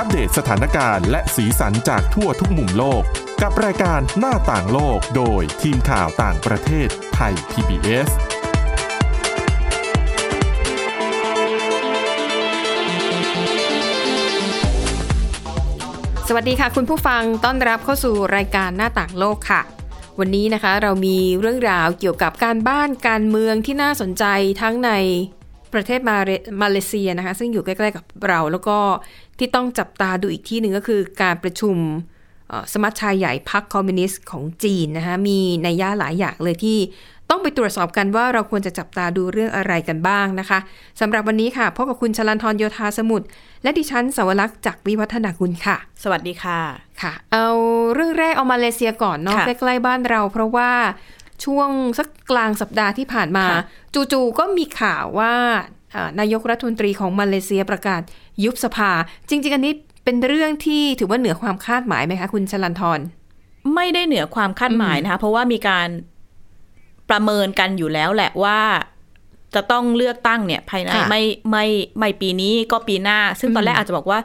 [0.00, 3.02] อัปเดตสถานการณ์และสีสันจากทั่วทุกมุมโลก
[3.42, 8.08] กับรายการหน้าต่างโลกโดยทีมข่าวต่างประเทศไทย PBS
[16.28, 19.60] สวัสดีค่ะคุณผู้ฟังต้อนรับเข้าสู่รายการหน้าต่างโลกค่ะ
[20.18, 24.24] วันนี้นะคะเรามีเรื่องราวเกี่ยวกับการบ้านการเมืองที่น่าสนใจ
[24.60, 24.90] ทั้งใน
[25.74, 26.30] ประเทศมาเล
[26.62, 28.76] มาเลเซียนะคะ ซึ่งอยู่ใกล้ๆกับเรา แล้วก็
[29.38, 31.76] ที่ต้องจับตาดูอีกที่หนึ่งก็คือการประชุม
[32.48, 36.78] เอ่อสมัชชาใหญ่พรรคคอมมิวนิสต์ของจีนนะคะมีนัยยะหลายอย่างเลยที่
[37.30, 40.58] ต้องไปตรวจสอบกันว่าเราควรจะจับตาดูเรื่องอะไรกันบ้างนะคะ
[41.00, 43.26] สำหรับวันนี้ค่ะพบกับคุณชลันทรโยธาสมุทร
[43.62, 46.60] และดิฉันสวรักษ์จากวิวัฒนาคุณค่ะ สวัสดีค่ะ
[47.02, 47.48] ค่ะ เอา
[47.94, 50.70] เรื่องแรกเอามาเลเซียก่อนเนาะค่ะใกล้ๆบ้านเรา เพราะว่า
[51.44, 53.62] ช่วงสักกลางสัปดาห์ที่ผ่านมาค่ะ
[54.12, 55.34] จู่ๆก็มีข่าวว่า
[55.92, 58.02] เอ่อนายกรัฐมนตรีของมาเลเซียประกาศ
[58.44, 58.90] ยุบสภา
[59.28, 59.72] จริง ๆ อันนี้
[60.04, 63.00] เป็นเรื่องที่ถือว่าเหนือความคาดหมายไหมคะคุณชลันทร
[63.74, 65.88] ไม่ได้เหนือความคาดหมายนะคะเพราะว่ามีการ
[67.10, 68.60] ประเมินกันอยู่แล้วแหละว่า
[69.54, 71.66] จะต้องเลือกตั้งเนี่ยภายในค่ะไม่ไม่
[71.98, 74.18] ไม่ปีนี้ก็ปีหน้า ซึ่งตอนแรกอืมอาจจะบอกว่า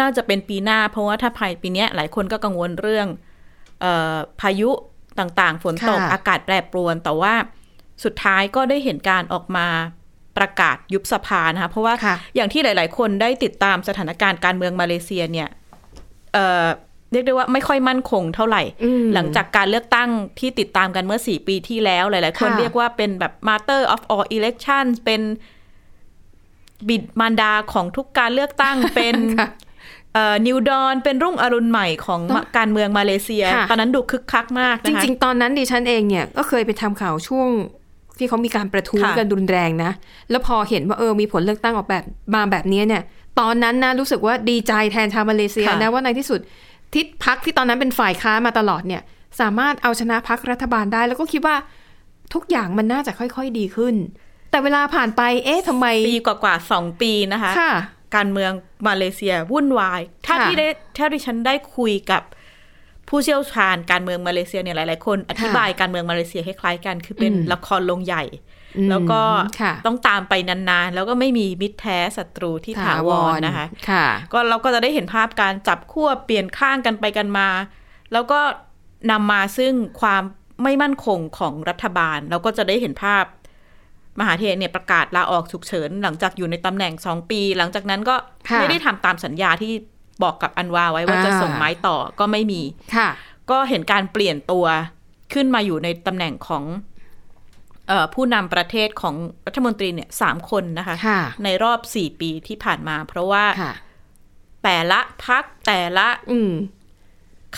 [0.00, 3.06] น่าจะเป็นปีหน้า เพราะว่าถ้าภายปีเนี้ยหลายคนก็กังวลเรื่อง
[3.80, 4.70] เออพายุ
[5.20, 7.34] ต่างๆ ฝนตกค่ะอากาศแปรปรวน แต่ว่า
[8.04, 9.66] สุดท้ายก็ได้เห็นการออกมา
[10.36, 15.48] ประกาศยุบสภานะคะ เพราะว่าค่ะอย่างที่หลาย ๆ คนได้ติดตามสถานการณ์การเมืองมาเลเซียเนี่ย
[16.34, 16.64] เอ่อ
[17.12, 25.22] เรียกได้ว่าไม่ค่อยมั่นคงเท่าไหร่อืมหลังจากการเลือกตั้งที่ติดตามกันเมื่อ4ปีที่แล้ว หลาย ๆ คนค่ะเรียกว่าเป็นแบบ master of all elections เป็น
[26.88, 29.48] บิดมารดาของทุกการเลือกตั้งเป็นค่ะ
[30.46, 37.48] นิวดอนเป็นรุ่งอรุณใหม่ของต้องการเมืองมาเลเซียค่ะตอนนั้นดูคึกคักมากจนะคะริง ๆ ตอนนั้นดิฉันเองเนี่ยก็เคยไปทำข่าวช่วง
[38.18, 39.90] ที่เขามีการประท้วงค่ะกันรุนแรงนะ
[40.30, 43.02] แล้วพอเห็นว่าเออมีผลเลือกตั้งออกแบบมาแบบนี้เนี่ย
[43.40, 46.40] ตอนนั้นนะรู้สึกว่าดีใจแทนชาวมาเลเซียค่ะนะว่าในที่สุด
[46.94, 49.02] ทิศพักที่ตอนนั้นเป็นฝ่ายค้านมาตลอดเนี่ย
[49.40, 51.56] สามารถเอาชนะพักรัฐบาลได้ แล้วก็คิดว่า
[52.34, 53.94] ทุกอย่างมันน่าจะค่อย ๆดีขึ้น
[54.50, 57.72] แต่เวลาผ่านไป เอ๊ะทำไมปีกว่าๆสองปีนะคะ ค่ะ
[58.14, 58.52] การเมือง
[58.88, 60.68] มาเลเซียวุ่นวาย ถ้าค่ะที่ได้
[60.98, 62.22] ถ้าที่ฉันได้คุยกับ
[63.08, 68.24] ผู้เชี่ยวชาญการเมืองมาเลเซียเนี่ยหลาย ๆ คน อธิบายการเมืองมาเลเซียคล้ายๆกัน คือเป็นอืมละครลงใหญ่
[68.76, 69.20] อืมแล้วก็
[69.60, 77.48] ค่ะต้องตามไปนาน ๆ แล้วก็ไม่มีมิตรแท้ศัตรูที่ถาวรนะคะค่ะก็เราก็จะได้เห็นภาพการจับขั้วเปลี่ยนข้างกันไปกันมา
[78.12, 78.40] แล้วก็
[79.10, 80.22] นำมาซึ่งความ
[80.62, 83.24] ไม่มั่นคงของรัฐบาล เราก็จะได้เห็นภาพ
[84.18, 88.16] มหาเทรเนี่ยประกาศลาออกฉุกเฉิน หลังจากอยู่ในตำแหน่งสองปี หลังจากนั้นก็
[88.48, 89.72] ค่ะไม่ได้ทำตามสัญญาที่
[90.22, 92.62] บอกกับอันวาไว้ว่าอ่าจะส่งไม้ต่อก็ไม่มี
[92.96, 93.08] ค่ะ
[93.50, 94.66] ก็เห็นการเปลี่ยนตัว
[95.32, 96.64] ขึ้นมาอยู่ในตำแหน่งของ
[97.88, 99.14] เออผู้นำประเทศของ
[99.46, 103.72] รัฐมนตรีเนี่ยสามคนนะคะค่ะในรอบสี่ปีที่ผ่านมา เพราะว่าค่ะ
[104.64, 106.52] แต่ละพักแต่ละอืม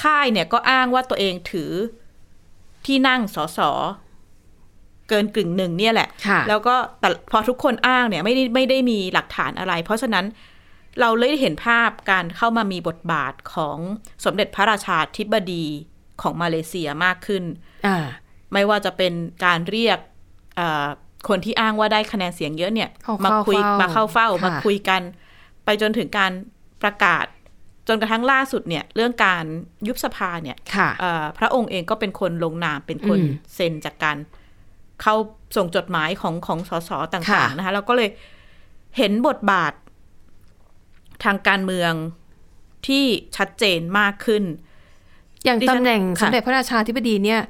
[0.02, 1.72] ค่ายเนี่ยก็อ้างว่าตัวเองถือ
[2.86, 3.70] ที่นั่งสอสอ
[5.08, 10.24] เกินกึ่งหนึ่งเนี่ยแหละค่ะแล้วก็แต่พอทุกคนอ้างเนี่ยไม่ได้ไม่ได้มีหลักฐานอะไร เพราะฉะนั้น
[11.00, 13.78] เราเลยเห็นภาพการเข้ามามีบทบาทของ
[14.24, 15.64] สมเด็จพระราชาธิบดี
[16.22, 17.44] ของมาเลเซียมากขึ้น
[17.86, 18.06] อ่า
[18.52, 19.12] ไม่ว่าจะเป็น
[19.44, 19.98] การเรียก
[20.56, 20.86] เอ่อ
[21.28, 25.02] คนที่อ้างว่าได้คะแนนเสียงเยอะเนี่ยเข้ามาคุยเฝ้ามาเข้าเฝ้าค่ะมาคุยกัน
[25.64, 26.32] ไปจนถึงการ
[26.82, 27.26] ประกาศ
[27.88, 29.44] จนกระทั่งล่าสุดเนี่ยเรื่องการ
[29.86, 34.16] ยุบสภาเนี่ยค่ะเอ่อพระองค์เองก็เป็นคนลงนามเป็นคนอืมเซ็นจากการ
[35.02, 35.14] เข้า
[35.56, 38.08] ส่งจดหมายของของสสต่างค่ะๆนะคะแล้วก็เลย
[38.98, 39.72] เห็นบทบาท
[41.24, 41.92] ทางการเมือง
[42.86, 43.04] ที่
[43.36, 44.42] ชัดเจนมากขึ้น
[45.44, 47.40] อย่างดิฉันตำแหน่งสค่ะมเด็จพระราชาธิบดีเนี่ย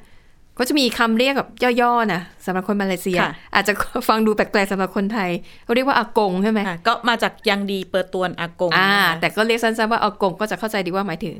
[0.57, 1.49] ก็จะมีคำเรียกแบบ
[1.81, 3.73] ย่อๆนะสำหรับคนมาเลเซียค่ะอาจจะ
[4.07, 5.29] ฟังดูแปลกๆสำหรับคนไทย
[5.63, 11.35] เขาเรียกว่าอากงใช่ไหมค่ะก็มาจากยังดีเปิดตวนอากงอ่านะคะแต่ก็เรียกสั้นๆว่าอากงก็จะเข้าใจดีว่าหมายถึง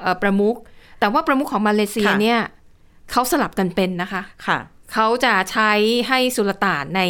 [0.00, 0.56] เอ่อประมุข
[1.00, 2.40] แต่ว่าประมุขของมาเลเซียค่ะเนี่ย
[3.12, 4.58] เขาสลับกันเป็นนะคะค่ะ
[4.92, 5.72] เขาจะใช้
[6.08, 7.02] ให้สุลต่านใน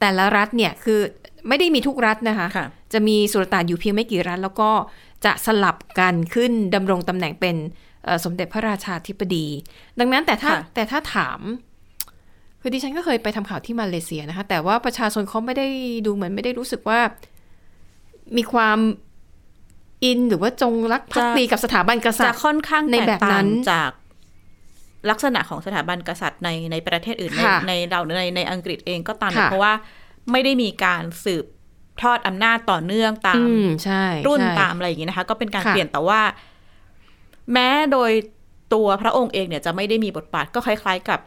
[0.00, 1.00] แต่ละรัฐเนี่ยคือ
[1.48, 4.70] ไม่ได้มีทุกรัฐนะคะค่ะจะมีสุลต่านอยู่เพียงไม่กี่รัฐ แล้วก็
[5.24, 7.56] จะสลับกันขึ้นดำรงตำแหน่งเป็น
[8.04, 9.46] เอ่อสมเด็จพระราชาธิบดี
[9.98, 11.40] ดังนั้นแต่ถ้าค่ะแต่ถ้าถาม
[12.60, 15.66] คือดิฉันก็เคยไปทำข่าวที่มาเลเซียนะคะ แต่ว่าประชาชนเขาไม่ได้
[16.06, 17.00] ดูเหมือนไม่ได้รู้สึกว่า
[18.36, 18.78] มีความ
[20.04, 23.90] อินหรือว่าจงรักภักดีกับสถาบันกษัจะตริย์ค่อนข้างในแตกแบบนั้ต่างนจาก
[25.10, 29.72] ลักษณะของสถาบันกษัตริย์ในในประเทศอื่น ในค่ะในเราในในอังกฤษเองก็ตามค่ะเพราะว่า
[30.32, 31.44] ไม่ได้มีการสืบ
[32.02, 36.20] ทอดอำนาจต่อเนื่องตามอืมใช่รุ่นใช่ตามอะไรอย่างนี้นะคะ ก็เป็นการค่ะเปลี่ยนแต่ว่า
[37.52, 38.10] แม้โดย
[38.74, 41.20] ตัวพระองค์เองเนี่ยจะไม่ได้มีบทบาทก็คล้ายๆ กับ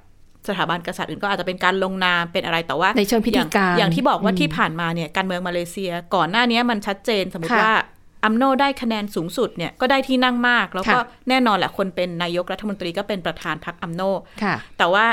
[0.48, 7.76] สถาบันกษัตริย์อื่นก็อาจจะเป็นการลงนามเป็นอะไรแต่ว่าในเชิงพิธีการอย่างอย่างที่บอกว่าอืมที่ผ่านมาเนี่ยการเมืองมาเลเซีย ก่อนหน้านี้มันชัดเจนสมมติค่ะว่า
[8.24, 14.02] อัมโนได้คะแนนสูงสุดเนี่ยก็ได้ที่นั่งมาก แล้วก็ค่ะแน่นอนแหละคนเป็นนายกรัฐมนตรีก็เป็นประธานพรรคอัมโน
[14.44, 15.06] ค่ะแต่ว่า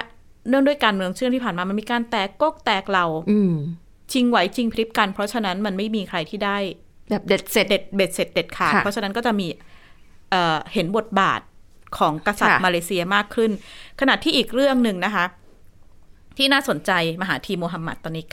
[0.48, 3.54] เนื่องด้วยการเมืองเชื่อที่ผ่านมามันมีการแตกก๊กแตกเหล่าอืม
[4.12, 6.56] ชิงไหวชิงพริบกัน เพราะฉะนั้นมันไม่มีใครที่ได้
[7.10, 9.46] แบบเด็ดเสร็จเด็ดเบ็ดเสร็จเด็ดขาดค่ะเพราะฉะนั้นก็จะมี
[10.30, 11.40] เอ่อเห็นบทบาท
[11.98, 13.50] ของกษัตริย์ค่ะมาเลเซียมากขึ้น
[14.00, 15.24] ขณะที่อีกเรื่องหนึ่งนะคะ
[16.36, 16.90] ที่น่าสนใจ
[17.22, 18.24] มหาธีโมฮัมหมัดตอนนี้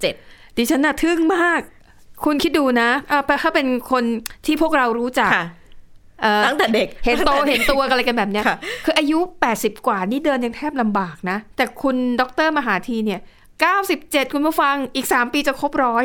[0.00, 1.60] 97 ดิฉันน่ะทึ่งมาก
[2.24, 4.04] คุณคิดดูนะเอ่อถ้าเป็นคน
[4.46, 5.46] ที่พวกเรารู้จักค่ะ
[6.22, 9.18] เอ่อตั้งแต่เด็ก เห็นโตตั้งแต่ด็กเห็นตัวกันอะไรกันแบบเนี้ยค่ะคืออายุ
[9.52, 13.20] 80 กว่านี่เดินยังแทบลำบากนะ แต่คุณดรมหาธีเนี่ย
[13.76, 16.04] 97 คุณผู้ฟังอีก 3 ปีจะครบร้อย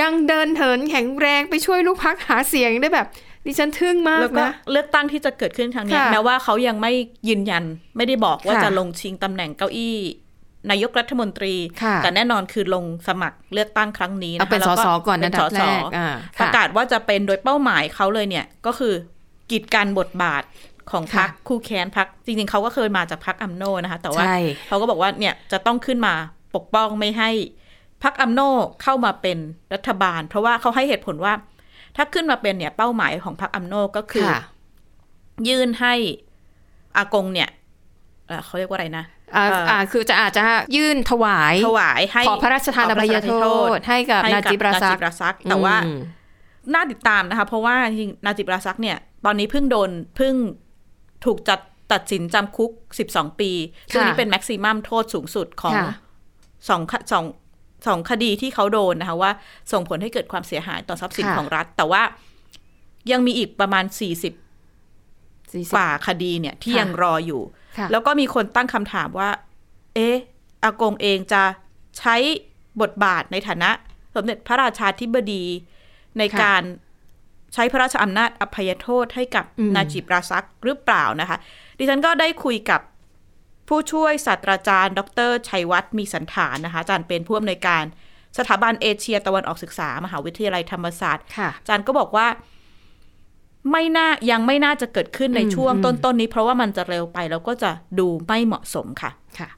[0.00, 3.06] ยังเดินเหินแข็งแรงไปช่วยลูกพักหาเสียงได้แบบ
[3.46, 6.92] ดิฉันทึ่งมากแล้วก็นะเลือกตั้งที่จะเกิดขึ้นครั้งเนี้ยค่ะแม้ว่าเขายังไม่
[7.28, 7.64] ยืนยัน
[7.96, 9.96] ไม่ได้บอกว่าค่ะจะลงชิงตำแหน่งเก้าอี้
[10.70, 16.08] นายกรัฐมนตรีค่ะแต่แน่นอนคือลงสมัครเลือกตั้งครั้งนี้เอานะคะเป็นสแล้วสก่อนเป็นะนดัสบสแรกอ่า
[16.40, 18.94] ประค่ะกาศว่าจะเป็นโดยเป้าหมายเขาเลยเนี่ยก็คือ
[19.50, 20.42] กีดกันบทบาท
[20.90, 26.14] ของพรรคค่ะคู่แค้นพรรคจริงๆเขาก็เคยมาจากพรรคอัมโนนะคะ แต่ว่าใช่เขาก็บอกว่าเนี่ยจะต้องขึ้นมา
[26.54, 27.30] ปกป้องไม่ให้
[28.02, 28.40] พรรคอัมโน
[28.82, 29.38] เข้ามาเป็น
[29.74, 31.32] รัฐบาล เพราะว่าเขาให้เหตุผลว่า
[31.96, 34.42] ถ้าขึ้นมาเป็นเนี่ยเป้าหมายของพรรคอัมโนก็คือค่ะ
[35.48, 35.94] ยื่นให้
[36.96, 37.48] อากงเนี่ย
[38.26, 39.04] เอ่อเขาเรียกว่าอะไรนะ
[39.36, 40.42] อ่าเอ่อออ่าคือจะอาจจะ
[40.76, 43.34] ยื่นถวายถวายให้ขอพระราชทานอภัยโท
[43.76, 46.00] ษ ให้กับให้นาจิบราซักซักแต่ว่าอืม
[46.74, 50.34] น่าติดตามนะคะ เพราะว่าจริงๆนาจิบราซักเนี่ย ตอนนี้เพิ่งโดนเพิ่ง
[51.24, 51.60] ถูกจัด
[51.92, 52.70] ตัดสินจำคุก
[53.06, 53.50] 12 ปี
[53.92, 55.94] ซึ่งนี่เป็นแม็กซิมัมโทษสูงสุดของค่ะ
[56.68, 57.24] สองคสอง
[57.86, 59.30] สองคดีที่เขาโดนนะคะ ว่า
[59.72, 62.02] ส่งผลให้เกิดความเสียหายต่อทรัพย์สินค่ะของรัฐ แต่ว่า
[63.10, 64.34] ยังมีอีกประมาณ 40สี่สิบ
[65.74, 67.59] กว่าคดีเนี่ยที่ค่ะยังรออยู่ค่ะ
[67.90, 69.30] แล้วก็มีคนตั้งคำถามว่า
[69.94, 70.16] เอ๊ะ
[70.64, 71.42] อากงเองจะ
[71.98, 72.16] ใช้
[72.80, 73.70] บทบาทในฐานะ
[74.14, 75.44] สมเด็จพระราชาธิบดี
[76.18, 76.62] ในค่ะการ
[77.54, 81.36] ใช้พระราชอำนาจอภัยโทษให้กับอืมนาจิบราซักหรือเปล่านะคะ
[81.78, 82.80] ดิฉันก็ได้คุยกับ
[83.68, 87.84] ผู้ช่วยศาสตราจารย์ ดร ชัยวัฒน์มีสันฐานนะคะอาจารย์เป็นผู้อำนวยการ
[88.38, 92.26] สถาบันเอเชียตะวันออกศึกษา มหาวิทยาลัยธรรมศาสตร์ค่ะอาจารย์ก็บอกว่า
[93.72, 99.48] ไม่น่ายังไม่น่าจะเกิดขึ้นในอืมช่วงอืมต้นๆนี้ เพราะว่ามันจะเร็วไปแล้วก็จะดูไม่เหมาะสมค่ะค่ะ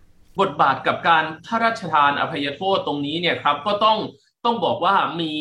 [0.41, 3.99] บทบาทกับการพระราชทานอภัยโทษตรงนี้เนี่ยครับ ก็ต้อง
[4.45, 5.33] ต้องบอกว่ามี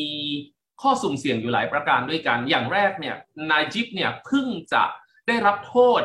[0.82, 3.16] ข้อสุ่มเสี่ยงอยู่หลายประการด้วยกัน อย่างแรกเนี่ย
[3.52, 4.84] นายจิบเนี่ยเพิ่งจะ
[5.28, 6.02] ได้รับโทษ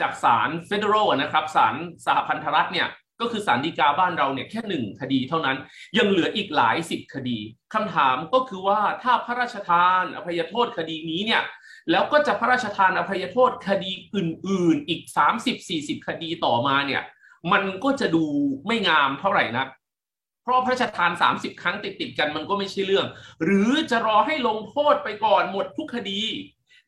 [0.00, 1.74] จากศาลเฟเดอรัลนะครับศาล
[2.06, 2.88] สหพันธรัฐเนี่ย
[3.20, 5.56] ก็คือศาลฎีกาบ้านเราเนี่ยแค่หนึ่งคดีเท่านั้น
[5.98, 7.38] ยังเหลืออีกหลายสิบคดี
[7.74, 11.42] คำถามก็คือว่าถ้าพระราชทานอภัยโทษคดีนี้เนี่ย
[11.90, 15.02] แล้วก็จะพระราชทานอภัยโทษคดีอื่น ๆ อีก
[15.54, 17.02] 30-40 คดีต่อมาเนี่ย
[17.52, 18.24] มันก็จะดู
[18.66, 19.68] ไม่งามเท่าไหร่นัก
[20.42, 23.06] เพราะพระราชทาน 30 ครั้งติดติดๆกันมันก็ไม่ใช่เรื่อง
[23.44, 26.20] หรือจะรอให้ลงโทษไปก่อนหมดทุกคดี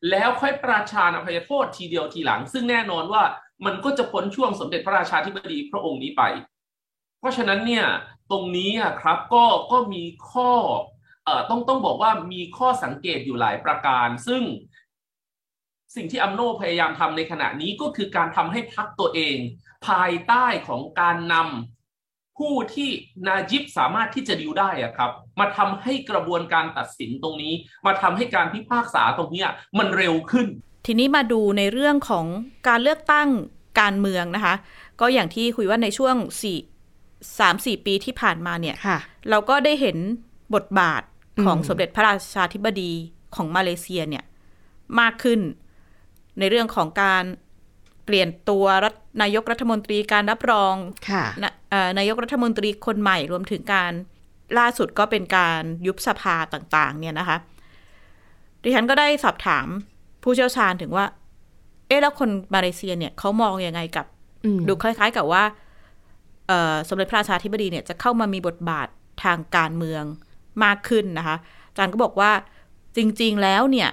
[0.09, 3.23] แล้วค่อยประราชานอภัยโทษทีเดียวทีหลัง ซึ่งแน่นอนว่า
[3.65, 6.23] มันก็จะพ้นช่วงสมเด็จพระราชาธิบดีพระองค์นี้ไป
[7.19, 7.85] เพราะฉะนั้นเนี่ย
[8.31, 8.71] ตรงนี้
[9.01, 10.51] ครับก็ก็มีข้อ
[11.25, 14.41] เอ่อต้องต้องบอกว่ามีข้อสังเกตอยู่หลายประการ ซึ่ง
[15.95, 19.37] สิ่งที่อัมโนพยายามทำในขณะนี้ก็คือการทำให้พักตัวเอง
[19.87, 22.89] ภายใต้ของการนำผู้ที่
[23.27, 27.53] นาจิบสามารถที่จะดิวได้อะครับ มาทำให้กระบวนการตัดสินตรงนี้
[27.85, 30.47] มาทำให้การพิพากษาตรงเนี้ยมันเร็วขึ้น
[30.85, 32.25] ทีนี้มาดูในเรื่องของ
[32.67, 33.29] การเลือกตั้ง
[33.81, 34.55] การเมืองนะคะ
[35.01, 36.59] ก็อย่างที่คุยว่าในช่วงสี่
[37.39, 38.97] สามสี่ปีที่ผ่านมาเนี่ยค่ะ
[39.29, 39.97] เราก็ได้เห็น
[40.55, 41.01] บทบาท
[41.45, 42.91] ของอืมสมเด็จพระราชาธิบดี
[43.35, 44.23] ของมาเลเซียเนี่ย
[44.99, 45.39] มากขึ้น
[46.39, 47.23] ในเรื่องของการ
[48.05, 50.75] เปลี่ยนตัวรัฐนายกรัฐมนตรีการรับรอง
[51.09, 53.91] ค่ะนะเอ่อนายกรัฐมนตรีคนใหม่รวมถึงการ
[54.57, 57.37] ล่าสุดก็เป็นการยุบสภาต่าง ๆ เนี่ยนะคะ
[58.63, 59.67] ดิฉันก็ได้สอบถาม
[60.23, 61.05] ผู้เชี่ยวชาญถึงว่า
[61.87, 64.05] เอ๊ะแล้วคนมาเลเซียเนี่ยเขามองยังไงกับ
[64.45, 65.43] อืมดูคล้าย ๆ กับว่า
[66.47, 68.87] เอ่อสมเด็จพระราชาธิบดีเนี่ยจะเข้ามามีบทบาท
[69.23, 70.03] ทางการเมือง
[70.63, 71.37] มากขึ้นนะคะ
[71.69, 72.31] อาจารย์ก็บอกว่า
[72.97, 73.89] จริง ๆ แล้วเนี่ย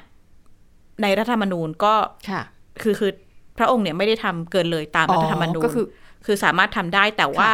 [1.02, 1.94] ในรัฐธรรมนูญก็
[2.30, 2.42] ค่ะ
[2.82, 3.12] คือคือ
[3.58, 5.86] พระองค์เนี่ยไม่ได้ทำเกินเลยตามรัฐธรรมนูญก็คือ
[6.26, 7.50] คือสามารถทำได้แต่ว่า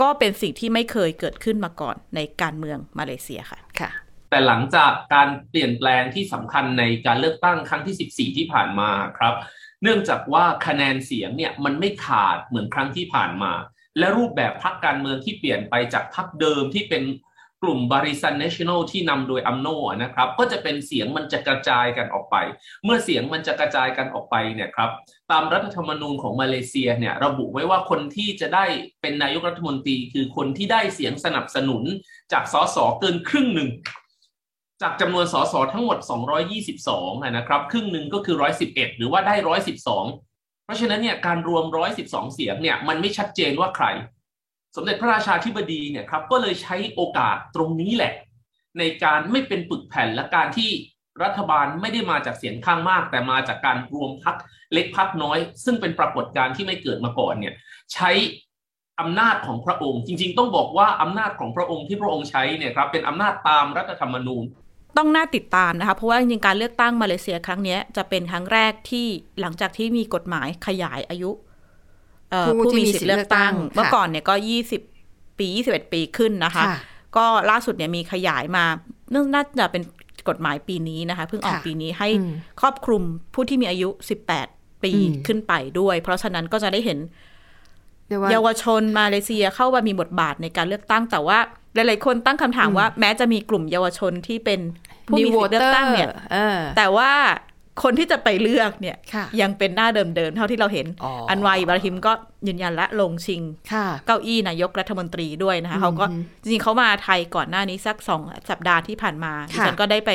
[0.00, 3.90] ก็เป็นสิ่งที่ไม่เคยเกิดขึ้นมาก่อนในการเมืองมาเลเซียค่ะค่ะ
[4.30, 9.34] แต่หลังจากการเปลี่ยนแปลงที่สำคัญในการเลือกตั้งครั้งที่ 14 ที่ผ่านมาครับ
[9.82, 13.52] เนื่องจากว่าคะแนนเสียงเนี่ยมันไม่ขาดเหมือนครั้งที่ผ่านมา
[13.98, 17.02] และรูปแบบพรรคการเมืองที่เปลี่ยนไปจากพรรคเดิมที่เป็น
[17.62, 19.68] กลุ่มบาริซันเนชั่นแนลที่นำโดยอัมโน
[20.02, 22.36] นะครับ ก็จะเป็นเสียงมันจะกระจายกันออกไป
[22.84, 24.90] เมื่อเสียงมันจะกระจายกันออกไปเนี่ยครับ
[25.30, 28.64] ตามรัฐธรรมนูญของมาเลเซียเนี่ยระบุไว้ว่าคนที่จะได้
[29.02, 31.82] เป็นนายกรัฐมนตรี คือคนที่ได้เสียงสนับสนุน
[32.32, 33.70] จากสสเกินครึ่งหนึ่ง
[34.82, 35.98] จากจำนวนสสทั้งหมด
[36.66, 38.36] 222นะครับ ครึ่งหนึ่งก็คือ
[38.66, 39.34] 111 หรือว่าได้
[39.98, 41.64] 112 เพราะฉะนั้นเนี่ยการรวม
[42.00, 43.86] 112 เสียงเนี่ยมันไม่ชัดเจนว่าใคร
[44.76, 48.12] สมเด็จพระราชาธิบดีเนี่ยครับก็เลยใช้โอกาสตรงนี้แหละ
[48.78, 50.70] ในการไม่เป็นปึกแผ่นและการที่
[51.22, 54.36] รัฐบาลไม่ได้มาจากเสียงข้างมาก แต่มาจากการรวมพัก
[54.72, 57.54] เล็กพักน้อย ซึ่งเป็นปรากฏการณ์ที่ไม่เกิดมาก่อนเนี่ย
[57.94, 58.10] ใช้
[59.00, 64.44] อำนาจของพระองค์ จริง ๆ ต้องบอกว่าอำนาจของพระองค์ที่พระองค์ใช้เนี่ยครับเป็นอำนาจตามรัฐธรรมนูญ
[64.98, 69.06] ต้องน่าติดตามนะคะ เพราะว่าจริงๆการเลือกตั้งมาเลเซียครั้งนี้จะเป็นครั้งแรกที่
[69.40, 71.30] หลังจากที่มีกฎหมายขยายอายุ
[72.46, 74.80] ผู้ผู้ที่มีมีสิทสิทธิ์ธิ์เลือกตั้งเลือกตั้ง เมื่อค่ะก่อนเนี่ยก็ยี่สิบ
[75.38, 76.76] ปียี่สิบเอ็ดปีขึ้นนะคะค่ะ
[77.16, 78.64] ก็ล่าสุดเนี่ยมีขยายมา
[79.10, 79.82] เนื่องน่าจะเป็น
[80.28, 83.02] กฎหมายปีนี้นะคะ เพิ่งออกค่ะปีนี้ให้อืมครอบคลุม
[83.34, 83.88] ผู้ที่มีอายุ
[84.36, 86.98] 18ปีอืมขึ้นไปด้วย เพราะฉะนั้นก็จะได้เห็น
[88.08, 91.38] เรียกว่าเยาวชนมาเลเซียเข้ามามีบทบาทในการเลือกตั้ง แต่ว่า
[91.74, 94.60] หลายๆคนตั้งคำถามว่า แม้จะมีกลุ่มเยาวชนที่เป็น
[95.08, 97.12] ผู้มี New สิทธิ์เลือกตั้งเนี่ยเออแต่ว่า
[97.82, 102.12] คนที่จะไปเลือกเนี่ยค่ะยังเป็นหน้าเดิมๆเท่าที่เราเห็นอ๋ออันวาอิบราฮิมก็
[102.46, 110.10] ยืนยันและลงชิงค่ะเก้าอี้นายกรัฐมนตรีด้วยนะคะเขาก็อืมจริงๆเขามาไทยก่อนหน้านี้สักสองสัปดาห์ที่ผ่านมาดิค่ะฉันก็ได้ไป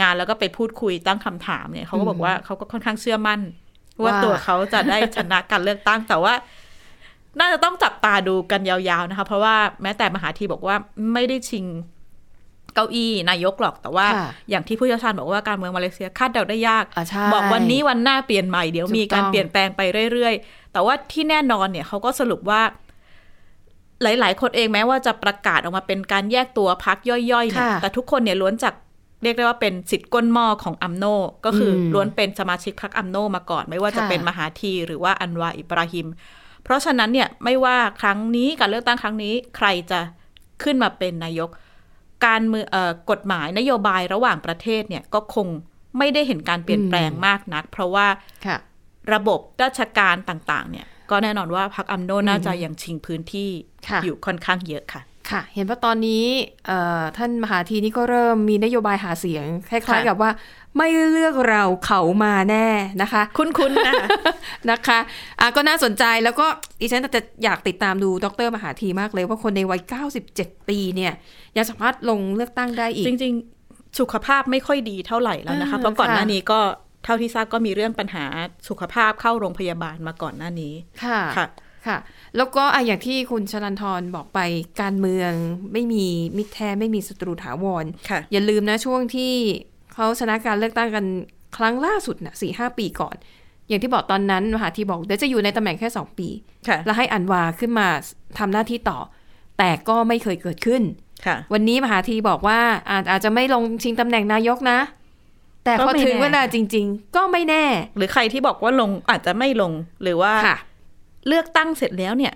[0.00, 3.40] งานแล้วก็ไปพูดคุยตั้งคำถามเนี่ยเขาก็บอกว่าเขาก็ค่อนข้างเชื่อมั่น
[3.96, 6.34] ว่าว่าตัวเขาจะได้ชนะการเลือกตั้งแต่ว่า
[7.38, 10.76] น่าจะต้องจับตาดูกันยาวๆนะคะ เพราะว่าแม้แต่มหาธีบอกว่า
[11.12, 11.64] ไม่ได้ชิง
[12.74, 19.80] เก้าอี้นายกหรอกแต่ว่าค่ะอย่างที่ผู้เชี่ยวชาญบอกว่าการเมืองมาเลเซียคาดเดาได้ยากอ่าใช่บอกวันนี้วันหน้าเปลี่ยนใหม่เดี๋ยวถูกมีการต้องเปลี่ยนแปลงไป
[20.12, 22.62] เรื่อยๆ แต่ว่าที่แน่นอนเนี่ยเขาก็สรุปว่า
[24.02, 28.74] หลาย ๆ คนเองแม้ว่าจะประกาศออกมาเป็นการแยกตัวพักย่อยๆเนี่ยค่ะแต่ทุกคนเนี่ยล้วนจาก
[29.22, 31.04] เรียกได้ว่าเป็นสิทธิ์ก้นหม้อของอัมโน
[31.44, 36.06] ก็คืออมล้วนเป็นสมาชิกพรรคอัมโนมาก่อน ไม่ว่าจะค่ะเป็นมหาธีหรือว่าอันวาอิบราฮิม
[36.64, 40.00] เพราะฉะนั้นเนี่ยไม่ว่าครั้งนี้การเลือกตั้งครั้งนี้ ใครจะ
[40.62, 41.50] ขึ้นมาเป็นนายก
[42.26, 45.48] การมือเอ่อกฎหมายนโยบายระหว่างประเทศเนี่ยก็คง
[45.98, 48.06] ไม่ได้เห็นการเปลี่ยนแปลงมากนัก เพราะว่า
[48.46, 48.58] ค่ะ
[49.12, 53.50] ระบบราชการต่าง ๆ เนี่ย ก็แน่นอนว่าพรรคอัมโนน่าจะยังชิงพื้นที่
[53.88, 56.24] ค่ะอยู่ค่อนข้างเยอะค่ะ ค่ะ เห็นว่าตอนนี้
[56.66, 60.30] เอ่อท่านมหาธีนี่ก็เริ่มมีนโยบายหาเสียง คล้ายค่ะๆกับว่า
[60.76, 62.66] ไม่เลือกเราเขามาแน่
[63.02, 63.94] นะคะ คุ้นๆนะ
[64.70, 64.98] นะคะ
[65.40, 66.46] อะก็น่าสนใจแล้วก็
[66.80, 69.80] ดิฉันจะอยากติดตามดูดรมหาธีมากเลยว่าคนในวัย
[70.24, 71.12] 97 ปีเนี่ย
[71.56, 73.34] ยังสามารถลงเลือกตั้งได้อีก จริง
[73.66, 76.60] ๆ สุขภาพไม่ค่อยดีเท่าไหร่แล้วนะคะอ่าเพราะก่อนค่ะหน้านี้ก็
[77.04, 78.24] เท่าที่ทราบก็มีเรื่องปัญหา
[78.68, 81.46] สุขภาพเข้าโรงพยาบาลมาก่อนหน้านี้ค่ะค่ะ
[81.86, 81.98] ค่ะ
[82.36, 84.38] แล้วก็อะอย่างที่คุณชลันทรบอกไป
[84.80, 85.32] การเมือง
[85.72, 86.04] ไม่มี
[86.36, 89.32] มิตรแท้ไม่มีศัตรูถาวรค่ะอย่าลืมนะช่วงที่
[89.94, 91.04] เขาชนะการเลือกตั้งกัน
[91.56, 93.16] ครั้งล่าสุดนะสี่ห้าปีก่อน
[93.68, 96.28] อย่างที่บอกตอนนั้นมหาธีบอกเดี๋ยวจะอยู่ในตำแหน่งแค่สองปี
[96.68, 97.88] ค่ะแล้วให้อันวาขึ้นมา
[98.38, 98.98] ทำหน้าที่ต่อ
[99.58, 100.82] แต่ก็ไม่เคยเกิดขึ้น
[101.26, 102.60] ค่ะวันนี้มหาธีบอกว่า
[102.90, 104.78] อาจอาจจะไม่ลงชิงตำแหน่งนายกนะ
[105.64, 107.64] แต่ก็พอไม่ถึงแน่เวลาจริง ๆ ก็ไม่แน่
[107.96, 109.72] หรือใครที่บอกว่าลงอาจจะไม่ลง
[110.02, 110.56] หรือว่าค่ะ
[111.28, 112.32] เลือกตั้งเสร็จแล้วเนี่ย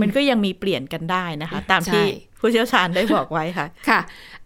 [0.00, 4.00] มันก็ยังมีเปลี่ยนกันได้นะคะ ตามที่ใช่ผู้เชี่ยวชาญได้บอกไว้ค่ะ ค่ะ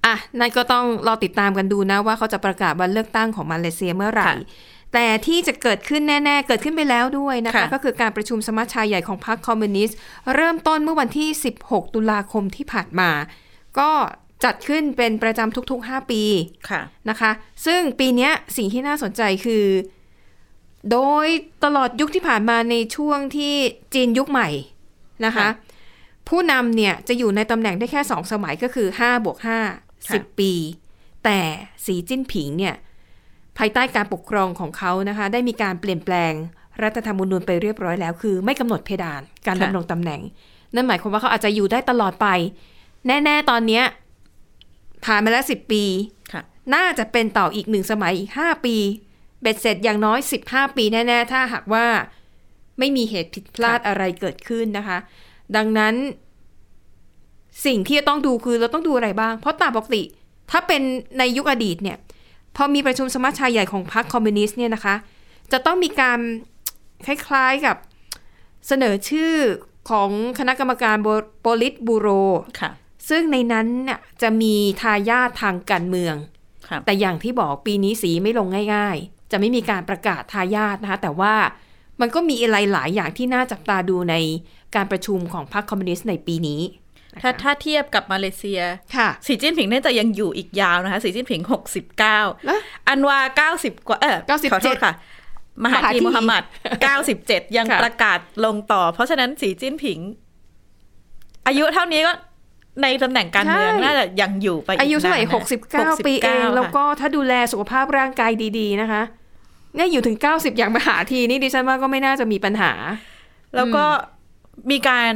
[0.06, 4.36] อะ นั่นก็ต้องรอติดตามกันดูนะว่าเขาจะประกาศวันเลือกตั้งของมาเลเซียเมื่อไหร่ค่ะ
[4.94, 9.96] แต่ที่จะเกิดขึ้นแน่ ๆ เกิดขึ้นไปแล้วด้วยนะคะค่ะก็คือการประชุมสมัชชาใหญ่ของพรรคคอมมิวนิสต์
[10.34, 11.28] เริ่มต้นเมื่อวันที่
[11.62, 13.10] 16 ตุลาคมที่ผ่านมา
[13.78, 13.90] ก็
[14.44, 16.22] จัดขึ้นเป็นประจำทุกๆ 5 ปี
[16.70, 16.80] ค่ะ
[17.10, 17.30] นะคะ
[17.66, 19.64] ซึ่งปีเนี้ยสิ่งที่น่าสนใจคือ
[20.92, 21.26] โดย
[21.64, 23.54] ตลอดยุคที่ผ่านมาในช่วงที่
[23.94, 24.48] จีนยุคใหม่
[25.24, 25.50] นะคะค่ะ
[26.28, 29.60] ผู้นำเนี่ยจะอยู่ในตำแหน่งได้แค่สองสมัยก็คือ5บวก5ค่ะ
[30.26, 30.52] 10 ปี
[31.24, 31.38] แต่
[31.86, 32.74] สีจิ้นผิงเนี่ย
[33.58, 36.32] ภายใต้การปกครองของเขานะคะ ได้มีการเปลี่ยนแปลง
[36.82, 40.20] รัฐธรรมนูญไปเรียบร้อยแล้ว คือไม่กำหนดเพดานการค่ะดำรงตำแหน่ง
[40.74, 42.26] นั่นหมายความว่าเขาอาจจะอยู่ได้ตลอดไป
[43.06, 43.84] แน่ ๆ ตอนเนี้ย
[45.04, 45.84] ผ่านมาแล้วสิบปี
[46.32, 46.42] ค่ะ
[46.74, 48.76] น่าจะเป็นต่ออีกหนึ่งสมัยอีกห้าปี
[49.42, 51.86] เบ็ดเสร็จอย่างน้อยสิบห้าปีแน่ๆ ถ้าหากว่า
[52.78, 54.98] ไม่มีเหตุผิดพลาดอะไรเกิดขึ้นนะคะ
[55.56, 55.94] ดังนั้น
[57.66, 60.02] สิ่งที่จะต้องดูคือเราต้องดูอะไรบ้าง เพราะตามปกติ
[60.50, 60.82] ถ้าเป็น
[61.18, 61.98] ในยุคอดีตเนี่ย
[62.56, 64.94] พอมีประชุมสมัชชาใหญ่ของพรรคคอมมิวนิสต์เนี่ยนะคะ
[65.52, 66.18] จะต้องมีการ
[67.06, 67.76] คล้ายๆกับ
[68.66, 69.34] เสนอชื่อ
[69.90, 70.96] ของคณะกรรมการ
[71.40, 72.08] โปลิตบูโร
[72.60, 72.70] ค่ะ
[73.08, 76.14] ซึ่งในนั้นน่ะจะมีทายาททางการเมือง
[76.68, 81.34] ค่ะแต่อย่างที่บอกปีนี้สีไม่ลงง่าย ๆ จะไม่มีการประกาศทายาทนะคะแต่ว่า
[82.00, 84.14] มันก็มีอะไรหลายอย่างที่น่าจับตาดูใน
[84.74, 86.60] การประชุมของพรรคคอมมิวนิสต์ในปีนี้
[87.14, 88.60] นะคะถ้าถ้าเทียบกับมาเลเซีย
[88.96, 94.92] ค่ะสีจิ้นผิงน่าจะยังอยู่อีกยาวนะคะสีจิ้นผิงหกสิบเก้าแล้วอันวาเก้าสิบกว่าเออ97ขอโทษค่ะ
[95.64, 96.42] มหามหาธีธีมุฮัมมัด
[96.82, 99.98] เก้าสิบเจ็ดยังค่ะประกาศลงต่อ เพราะฉะนั้นสีจิ้นผิง
[101.46, 102.12] อายุเท่านี้ก็
[102.82, 109.02] ในตำแหน่งการเมืองใช่น่าจะยังอยู่ไปกอายุเท่าไหร่นนนะหกสิบเก้าปีเอง69แล้วก็ค่ะถ้าดูแลสุขภาพร่างกายดี ๆ นะคะ
[109.74, 112.72] เนี่ยอยู่ถึงเก้าสิบอย่างมาหาทีนี่ดิฉันว่าก็ไม่น่าจะมีปัญหา
[113.56, 113.84] แล้วก็
[114.70, 115.12] มีการ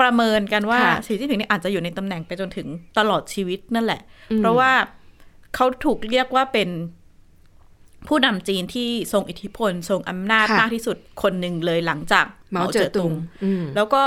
[0.00, 2.66] ประเมินกันว่าค่ะสีจิ้นผิงเนี่ยอาจจะอยู่ในตำแหน่งไปจนถึง
[2.98, 4.00] ตลอดชีวิตนั่นแหละ
[4.30, 4.72] อืมเพราะว่า
[5.54, 6.68] เขาถูกเรียกว่าเป็น
[8.08, 13.12] ผู้นำจีนที่ทรงอิทธิพล ทรงอำนาจมากที่สุดคนหนึ่งเลยหลังจากเหมาเจ๋อตุง
[13.44, 14.00] อืมแล้วก็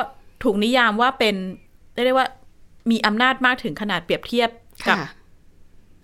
[0.44, 1.36] ถูกนิยามว่าเป็น
[1.94, 2.28] เรียกได้ว่า
[2.90, 4.50] มีอำนาจมากถึงขนาดเปรียบเทียบ
[4.90, 5.08] กับค่ะ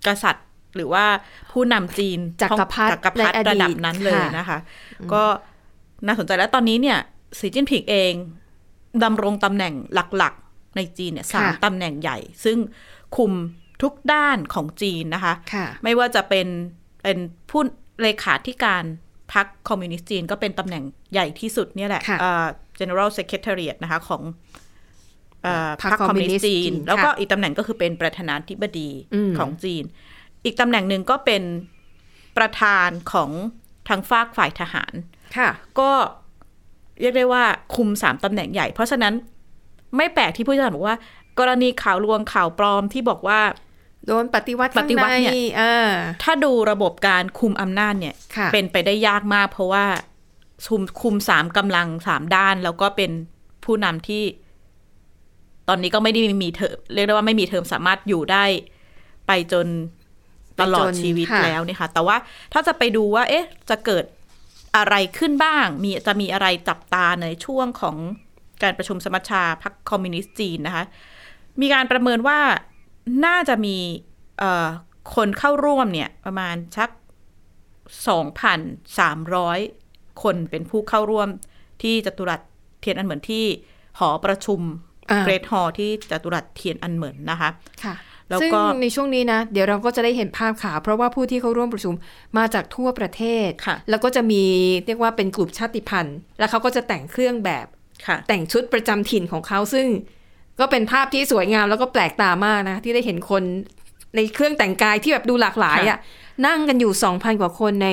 [0.08, 1.06] กษัตริย์หรือว่า
[1.52, 4.60] ผู้นำจีนจักรพรรดิจักรพรรดิในอดีตระดับนั้นเลยค่ะนะคะ
[5.14, 5.24] ก็
[6.06, 6.98] น่าสนใจแล้วตอนนี้เนี่ย
[7.40, 8.14] สีจิ้นผิงเอง
[9.04, 9.74] ดำรงตำแหน่ง
[10.18, 12.58] หลักๆ ในจีนเนี่ยสามตำแหน่งใหญ่ ซึ่ง
[13.18, 13.32] คุม
[13.82, 16.48] ทุกด้านของจีนนะคะค่ะไม่ว่าจะเป็น
[17.04, 17.18] เป็น
[17.50, 17.62] ผู้
[18.02, 18.84] เลขาธิการ
[19.34, 22.46] พรรคคอมมิวนิสต์จีน ก็เป็นตำแหน่งใหญ่ที่สุดเนี่ยแหละค่ะเอ่อ
[22.80, 24.36] general secretariat นะคะของเอ่อ
[25.82, 29.84] พรรคพรรคคอมมิวนิสต์จีคอมมิวนิสต์จีนนแล้วก็ค่ะอีกตำแหน่งก็คือเป็นประธานาธิบดีอืมของจีน
[30.46, 31.44] อีกตำแหน่งหนึ่งก็เป็น
[32.38, 33.32] ประธานของ
[33.88, 34.94] ทางฝากฝ่ายทหาร
[35.38, 35.92] ค่ะ ก็
[37.02, 37.44] เรียกได้ว่า
[37.76, 39.14] คุมสามตำแหน่งใหญ่ เพราะฉะนั้น
[39.98, 40.98] ไม่แปลกที่ผู้เชี่ยวชาญบอกว่า
[41.40, 43.40] กรณีข่าวลวงข่าวปลอมที่บอกว่า
[44.08, 45.92] โดนปฏิวัติปฏิวัติเนี่ยข้างในอ่า
[46.24, 49.86] ถ้าดูระบบการคุมอำนาจเนี่ยค่ะเป็นไปได้ยากมาก เพราะว่า
[50.68, 53.12] คุมคุมสามกำลังสามด้าน แล้วก็เป็น
[53.66, 54.24] ผู้นำที่
[55.70, 58.46] ตอนนี้ก็ไม่ได้มีเทอมเรียกได้ว่าไม่มีเทอมสามารถอยู่ได้
[59.28, 59.68] ไปจน
[60.62, 62.18] ตลอดไปจนชีวิตค่ะแล้วเนี่ยค่ะแต่ว่า
[62.54, 64.06] ถ้าจะไปดูว่า เอ๊ะ จะเกิด
[64.78, 67.96] อะไรขึ้นบ้าง มีจะมีอะไรจับตาในช่วงของ
[68.64, 70.84] การประชุมสมัชชาพรรคคอมมิวนิสต์จีนนะคะ
[71.62, 72.40] มีการประเมินว่า
[73.26, 73.78] น่าจะมี
[74.40, 74.68] เอ่อ
[75.16, 76.90] คนเข้าร่วมเนี่ยประมาณสัก
[78.56, 81.30] 2,300 คนเป็นผู้เข้าร่วม
[81.82, 82.42] ที่จตุรัส
[82.80, 83.46] เทียนอันเหมือนที่
[84.00, 84.87] หอประชุมอ่า
[85.24, 87.50] เกรทฮอลที่จตุรัสเทียนอันเหมือนนะคะ
[87.84, 87.96] ค่ะ
[88.30, 91.96] แล้วซึ่งก็ในช่วงนี้นะ เดี๋ยวเราก็จะได้เห็นภาพข่าว เพราะว่าผู้ที่เข้าร่วมประชุม
[92.38, 94.44] มาจากทั่วประเทศค่ะแล้วก็จะมี
[94.86, 97.68] เรียกว่าเป็นกลุ่มชาติพันธุ์ แล้วเขาก็จะแต่งเครื่องแบบ
[98.08, 99.88] ค่ะแต่งชุดประจำถิ่นของเขาซึ่ง
[100.60, 103.44] ก็เป็นภาพที่สวยงามแล้วก็แปลกตามากนะ ที่ได้เห็นคน
[104.16, 105.98] ในเครื่องแต่งกายที่แบบดูหลากหลายอะ่ะ
[106.48, 107.90] นั่งกันอยู่2,000กว่าคนใน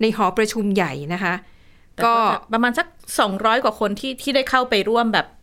[0.00, 1.34] ในหอประชุมใหญ่นะคะ
[2.04, 2.86] ก็ก็ประมาณสัก
[3.26, 5.33] 200กว่าคนที่ที่ได้เข้าไปร่วมแบบอืม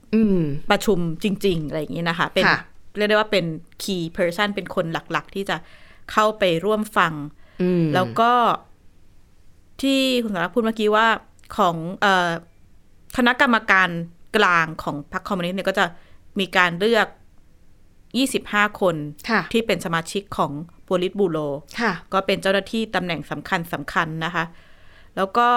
[0.71, 2.59] ประชุมจริง ๆ อะไรอย่างนี้นะคะ เป็นค่ะ
[2.97, 3.45] เรียกได้ว่าเป็น
[3.83, 5.57] key person เป็นคนหลัก ๆ ที่จะ
[6.11, 7.13] เข้าไปร่วมฟัง
[7.61, 8.31] อืมแล้วก็
[9.81, 11.07] ที่คุณสารักษ์พูดเมื่อกี้ว่า
[11.57, 12.31] ของเออ
[13.17, 13.89] คณะกรรมการ
[14.37, 15.85] กลางของพรรคคอมมิวนิสต์เนี่ยก็จะ
[16.39, 17.07] มีการเลือก
[18.13, 18.95] 25 คน
[19.29, 20.51] ค่ะที่เป็นสมาชิกของ
[20.85, 21.37] โ o ลิตบูโร
[21.81, 24.43] ค่ะก็เป็นเจ้าหน้าที่ตำแหน่งสำคัญสำคัญนะคะ
[25.15, 25.47] แล้วก็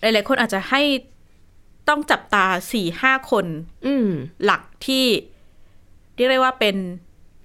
[0.00, 0.82] หลาย ๆ คนอาจจะให้
[1.88, 3.46] ต้องจับตาสี่ห้าคน
[3.86, 4.08] อืม
[4.44, 5.04] หลักที่
[6.16, 6.76] เรียกได้ว่าเป็น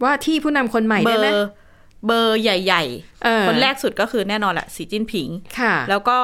[0.04, 1.48] ว่าที่ผู้นำคนใหม่เบได้อไหมร์
[2.06, 2.84] เบอร์ใหญ่
[3.24, 5.30] เออๆคนแรกสุดก็คือแน่นอนแหละสีจิ้นผิง
[5.60, 6.18] ค่ะแล้วก็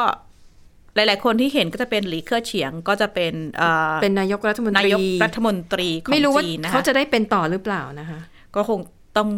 [0.95, 8.19] หลาย ๆ คนที่เห็นก็จะเป็นหลีเค่อเฉียงก็จะเป็นเอ่อเป็นนายกรัฐมนตนารียกรัฐมนตรีของไม่รู้ว่าจีนนะคะเขาจะได้เป็นต่อหรือเปล่านะคะ
[8.55, 8.79] ก็คง
[9.17, 9.29] ต้อง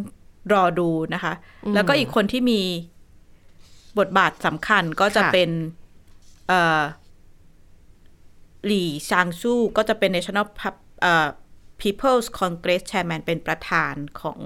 [0.53, 1.33] รอดูนะคะ
[1.75, 2.61] แล้วก็อีกคนที่มี
[3.99, 5.49] บทบาทสำคัญก็จะค่ะเป็น
[6.47, 6.81] เอ่อ
[8.65, 11.27] หลี่ชางซู่ก็จะเป็น National Pub- เอ่อ
[11.81, 14.39] People's Congress Chairman เป็นประธานของ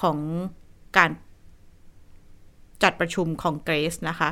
[0.00, 0.18] ของ
[0.96, 1.10] การ
[2.82, 4.30] จัดประชุมคองเกรสนะคะ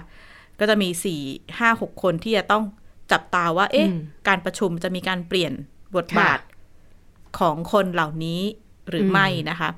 [0.59, 1.21] ก็จะมีสี่
[1.59, 2.65] ห้าหกคนที่จะต้อง
[3.13, 5.53] จับตาว่า เอ๊ะอืมการประชุมจะมีการเปลี่ยน
[5.95, 6.41] บทค่ะบาท
[7.39, 8.41] ของคนเหล่านี้
[8.89, 9.71] หรืออมไม่นะคะ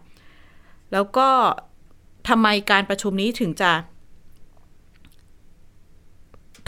[0.93, 1.29] แล้วก็
[2.29, 3.71] ทำไมการประชุมนี้ถึงจะ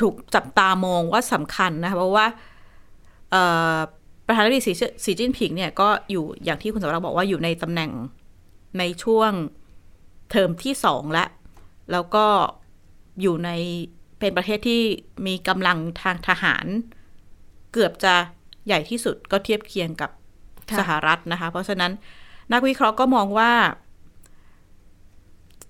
[0.01, 2.27] ถูกจับตามองว่าสำคัญนะคะเพราะว่า
[4.27, 4.61] ประธานาธิบดี
[5.05, 7.91] สีจิ้นผิงเนี่ยก็อยู่อย่างที่คุณสมรักษ์บอกว่าอยู่ในตำแหน่ง
[8.79, 9.33] ในช่วง
[10.31, 11.29] เทอมที่สองแล้ว
[11.93, 12.27] แล้วก็
[13.21, 13.51] อยู่ใน
[14.19, 14.83] เป็นประเทศที่
[15.27, 16.67] มีกำลังทางทหาร
[17.73, 18.15] เกือบจะ
[18.67, 20.11] ใหญ่ที่สุดก็เทียบเคียงกับ
[20.79, 21.93] สหรัฐนะคะ เพราะฉะนั้น
[22.53, 23.53] นักวิเคราะห์ก็มองว่า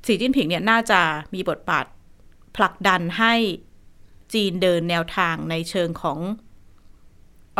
[0.06, 1.00] สีจิ้นผิงเนี่ยน่าจะ
[1.34, 1.86] มีบทบาท
[2.56, 3.34] ผลักดันให้
[4.34, 6.18] จีนเดินแนวทางในเชิงของ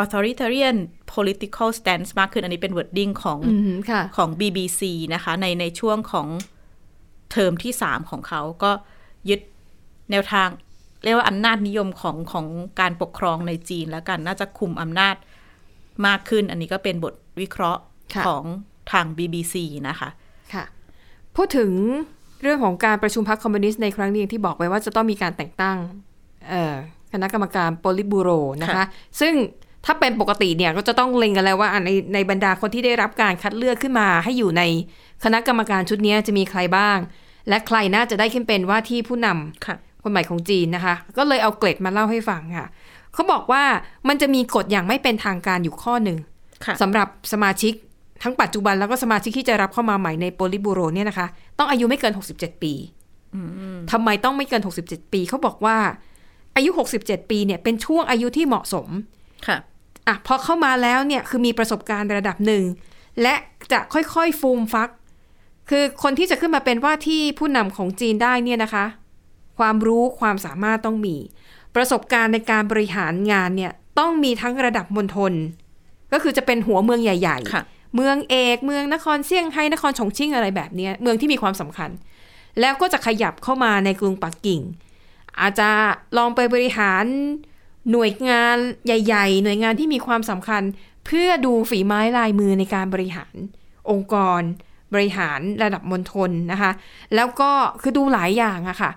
[0.03, 0.77] authoritarian
[1.15, 4.81] political stance มากขึ้น อันนี้เป็น wording ของอืมค่ะของ BBC
[5.15, 6.29] นะคะ ในในช่วงของ
[7.31, 8.73] เทอมที่สามของเขาก็
[9.29, 9.41] ยึด
[10.11, 10.49] แนวทาง
[11.05, 12.47] เรียกว่าอำนาจนิยมของของ
[12.81, 15.17] การปกครองในจีนแล้วกัน น่าจะคุมอำนาจ
[16.07, 17.81] มากขึ้น อันนี้ก็เป็นบทวิเคราะห์
[18.15, 18.45] ค่ะของ
[18.93, 19.55] ทาง BBC
[19.89, 20.09] นะคะ
[20.55, 20.65] ค่ะ
[21.37, 21.73] พูดถึง
[22.43, 26.08] เรื่องของการประชุมพรรคคอมมิวนิสต์ในครั้งนี้ที่บอกไว้ว่าจะต้องมีการแต่งตั้งเอ่อ
[27.13, 28.31] คณะกรรมการโปลิตบูโร
[28.63, 28.85] นะคะค่ะ
[29.21, 29.35] ซึ่ง
[29.85, 34.63] ถ้าเป็นปกติเนี่ยก็จะต้องเล็งกันแล้วว่าอะในในบรรดาคนที่ได้รับการคัดเลือกขึ้นมา ให้อยู่ใน
[35.25, 36.99] คณะกรรมการชุดนี้จะมีใครบ้าง
[37.49, 42.67] และใครน่าจะได้ขึ้นเป็นว่าที่ผู้นำค่ะคนใหม่ของจีนนะคะ ก็เลยเอาเกร็ดมาเล่าให้ฟังค่ะ
[43.15, 43.63] เขาบอกว่า
[44.09, 46.19] มันจะมีกฎอย่างไม่เป็นทางการอยู่ข้อหนึ่ง
[46.65, 47.73] ค่ะสำหรับสมาชิก
[48.23, 51.27] ทั้งปัจจุบันแล้วก็สมาชิกที่จะรับเข้ามาใหม่ในโปลิบูโรเนี่ยนะคะ
[51.59, 52.73] ต้องอายุไม่เกิน 67 ปี
[53.93, 55.77] ทำไมต้องไม่เกิน 67 ปีเขาบอกว่า
[56.57, 58.89] อายุ 67 ปีเนี่ยเป็นช่วงอายุที่เหมาะสม
[59.47, 59.59] ค่ะ
[60.09, 62.65] อะพอเข้ามาแล้วเนี่ยคือมีประสบการณ์ระดับหนึ่ง
[63.23, 63.35] และ
[63.73, 64.91] จะค่อยๆฟูมฟัก
[65.69, 68.85] คือคนที่จะขึ้นมาเป็นว่าที่ผู้นำของจีนได้เนี่ยนะคะ
[69.59, 71.17] ความรู้ความสามารถต้องมี
[71.77, 75.33] ประสบการณ์ในการบริหารงานเนี่ยต้องมีทั้งระดับมณฑล
[76.13, 81.91] ก็คือจะเป็นหัวเมืองใหญ่ค่ะๆเมืองเอกเมืองนครเซี่ยงไฮ้นครฉงชิ่งอะไรแบบเนี้ยเมืองที่มีความสำคัญ
[82.61, 84.61] แล้วก็จะขยับเข้ามาในกรุงปักกิ่ง
[85.41, 85.71] อาจจะ
[86.17, 87.05] ลองไปบริหาร
[87.91, 90.63] หน่วยงานใหญ่ ๆ หน่วยงานที่มีความสำคัญ
[91.07, 93.35] เพื่อดูฝีไม้ลายมือในการบริหาร
[93.91, 94.41] องค์กร
[94.95, 96.71] บริหารระดับมณฑลนะคะ
[97.15, 98.91] แล้วก็คือดูหลายอย่างอะค่ะ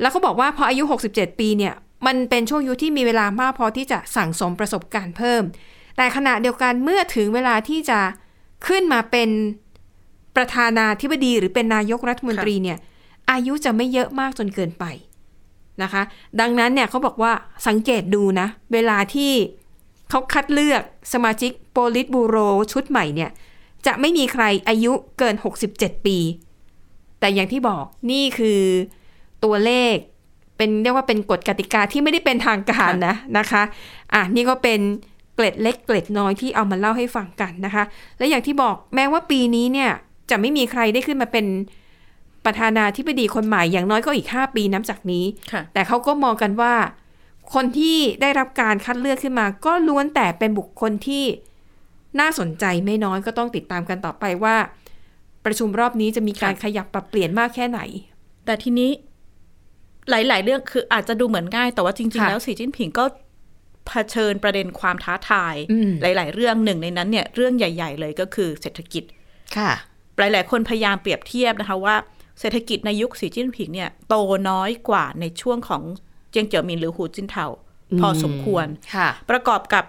[0.00, 1.74] แล้วเขาบอกว่าพออายุ 67 ปีเนี่ย
[2.06, 5.42] มันเป็นช่วงอายุที่มีเวลามากพอที่จะสั่งสมประสบการณ์เพิ่ม
[5.96, 8.00] แต่ขณะเดียวกันเมื่อถึงเวลาที่จะ
[8.66, 9.30] ขึ้นมาเป็น
[10.36, 12.78] ประธานาธิบดีหรือเป็นนายกรัฐมนตรีเนี่ย
[13.30, 14.84] อายุจะไม่เยอะมากจนเกินไป
[15.82, 16.02] นะคะ
[16.40, 17.32] ดังนั้นเนี่ยเขาบอกว่า
[17.66, 19.32] สังเกตดูนะ เวลาที่
[20.10, 22.36] เขาคัดเลือกสมาชิกโปลิตบูโร
[22.72, 23.30] ชุดใหม่เนี่ย
[23.86, 25.34] จะไม่มีใครอายุเกิน
[25.70, 26.18] 67 ปี
[27.20, 28.60] แต่อย่างที่บอกนี่คือ
[29.44, 29.96] ตัวเลข
[30.56, 33.62] เป็นเรียกว่าเป็นกฎกติกาที่ไม่ได้เป็นทางการนะนะคะ
[34.14, 34.80] อะนี่ก็เป็น
[35.34, 37.84] เกล็ดเล็กเกล็ดน้อยที่เอามาเล่าให้ฟังกันนะคะ
[38.18, 39.90] และอย่างที่บอกแม้ว่าปีนี้เนี่ย
[40.30, 41.46] จะไม่มีใครได้ขึ้นมาเป็น
[42.44, 46.74] ประธานาธิบดีคนใหม่อย่างน้อยก็อีก 5 ปีนับจากนี้ค่ะแต่เขาก็มองกันว่า
[47.54, 51.24] คนที่ได้รับการคัดเลือกขึ้นมา ก็ล้วนแต่เป็นบุคคลที่
[52.20, 54.56] น่าสนใจไม่น้อยก็ต้องติดตามกันต่อไปว่า
[55.44, 57.80] ประชุมรอบนี้จะมีการขยับปรับเปลี่ยนมากแค่ไหน
[58.46, 58.90] แต่ทีนี้
[60.10, 63.04] หลาย ๆ เรื่องคืออาจจะดูเหมือนง่าย แต่ว่าจริงๆค่ะแล้วสีจิ้นผิงก็
[63.86, 69.04] เผชิญประเด็นความท้าทายอืมหลาย ๆ เรื่องหนึ่งในนั้นเนี่ยเรื่องใหญ่ ๆ เลยก็คือเศรษฐกิจ
[69.56, 69.70] ค่ะ
[70.18, 71.96] หลาย ๆ คนพยายามเปรียบเทียบนะคะว่า
[72.40, 74.14] เศรษฐกิจในยุคสีจิ้นผิงเนี่ย โต
[74.50, 75.82] น้อยกว่าในช่วงของ
[76.30, 77.46] เจียงเจียวหมินหรือหูจิ้นเทา
[78.00, 79.84] พอสมควรค่ะประกอบกับ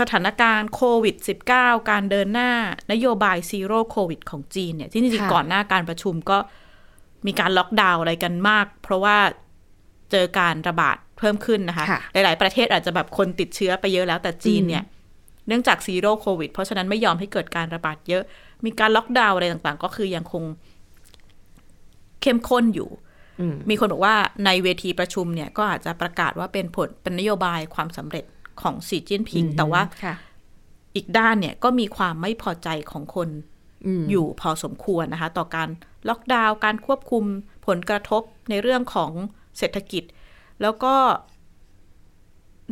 [0.00, 1.16] สถานการณ์โควิด
[1.52, 2.52] -19 การเดินหน้า
[2.92, 6.38] นโยบายซีโร่โควิดของจีนเนี่ย ที่จริงค่ะๆก่อนหน้าการประชุมก็
[7.26, 9.16] มีการล็อกดาวน์อะไรกันมาก เพราะว่า
[10.10, 14.84] เจอการระบาดเพิ่มขึ้นนะคะค่ะหลาย ๆ ประเทศอาจจะแบบคนติดเชื้อไปเยอะแล้วแต่จีนเนี่ย
[15.48, 18.22] เนื่องจากซีโร่โควิดเพราะฉะนั้นไม่ยอมให้เกิดการระบาดเยอะ
[18.64, 20.42] มีการล็อกดาวน์อะไรต่างๆ ก็คือยังคง
[22.26, 22.90] เข้มข้นอยู่
[23.40, 28.24] อืมมีคนบอกว่าในเวทีประชุมเนี่ยก็อาจจะประกาศว่าเป็นผลเป็นนโยบายความสำเร็จ
[28.62, 30.14] ของสีจิ้นผิง แต่ว่าค่ะ
[30.94, 33.28] อีกด้านเนี่ยก็มีความไม่พอใจของคน
[33.86, 35.68] อืมอยู่พอสมควรนะคะ ต่อการ
[36.08, 37.24] ล็อกดาวน์การควบคุม
[37.66, 39.12] ผลกระทบในเรื่องของ
[39.58, 40.04] เศรษฐกิจ
[40.62, 40.94] แล้วก็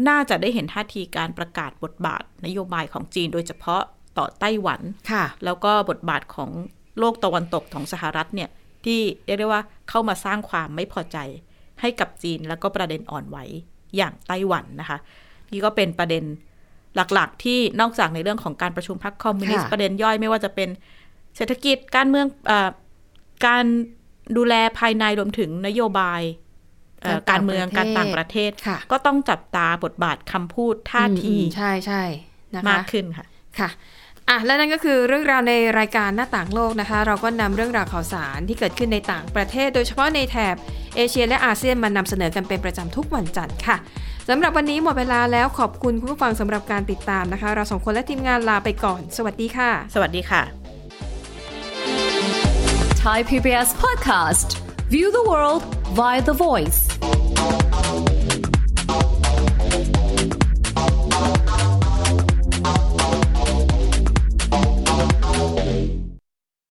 [0.09, 3.83] น่าจะได้เห็นท่าทีการประกาศบทบาท นโยบายของจีนโดยเฉพาะ
[4.19, 6.51] ต่อไต้หวันค่ะแล้วก็บทบาทของ
[6.99, 8.51] โลกตะวันตกของสหรัฐเนี่ย
[8.85, 11.19] ที่เรียกได้ว่าเข้ามาสร้างความไม่พอใจ
[11.81, 13.39] ให้กับจีนแล้วก็ประเด็นอ่อนไหว
[13.97, 14.99] อย่างไต้หวันนะคะ
[15.53, 16.25] นี่ก็เป็นประเด็น
[17.15, 20.69] หลักๆ ที่นอกจากในเรื่องของการประชุมพรรคคอมมิวนิสต์ค่ะประเด็นย่อยไม่ว่าจะเป็น
[21.37, 22.71] เศรษฐกิจการเมืองเออ
[23.47, 23.65] การ
[24.37, 26.23] ดูแลภายในรวมถึงนโยบาย
[27.03, 32.03] เอ่อการเมืองการต่างประเทศค่ะก็ต้องจับตาบทบาทคำพูดท่าทีอืมอืมใช่ใช่
[32.55, 33.27] นะคะมากขึ้นค่ะ
[33.59, 33.71] ค่ะ
[34.29, 40.57] อะและนั่นก็คือเรื่องราวในรายการหน้าต่างโลกนะคะ เราก็นำเรื่องราวข่าวสารที่เกิดขึ้นในต่างประเทศ โดยเฉพาะในแถบ
[40.97, 43.77] เอเชียและอาเซียนมานำเสนอกันเป็นประจำทุกวันจันทร์ค่ะ
[44.29, 50.43] สำหรับวันนี้หมดเวลาแล้วขอบคุณคุณผู้ฟังสำหรับการติดตามนะคะ เราสองคนและทีมงานลาไปก่อน สวัสดีค่ะ สวัสดีค่ะ
[53.05, 54.49] Thai PBS podcast.
[54.95, 55.63] View the world
[55.99, 56.81] via the voice.